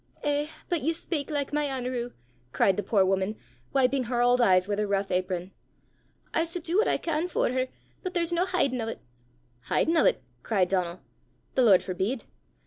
"Eh, 0.23 0.47
but 0.67 0.81
ye 0.81 0.91
speyk 0.93 1.29
like 1.29 1.53
my 1.53 1.67
Anerew!" 1.67 2.13
cried 2.53 2.75
the 2.75 2.81
poor 2.81 3.05
woman, 3.05 3.35
wiping 3.71 4.05
her 4.05 4.19
old 4.19 4.41
eyes 4.41 4.67
with 4.67 4.79
her 4.79 4.87
rough 4.87 5.11
apron. 5.11 5.51
"I 6.33 6.41
s' 6.41 6.55
do 6.55 6.79
what 6.79 6.87
I 6.87 6.97
can 6.97 7.27
for 7.27 7.51
her; 7.51 7.67
but 8.01 8.15
there's 8.15 8.33
no 8.33 8.45
hidin' 8.45 8.81
o' 8.81 8.87
't!" 8.95 8.99
"Hidin' 9.69 9.95
o' 9.97 10.11
't!" 10.11 10.17
cried 10.41 10.69
Donal. 10.69 11.01
"The 11.53 11.61
Lord 11.61 11.83
forbid! 11.83 12.23